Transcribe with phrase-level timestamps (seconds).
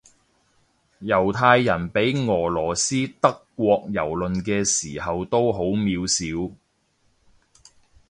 [1.03, 6.51] 猶太人畀俄羅斯德國蹂躪嘅時候都好渺小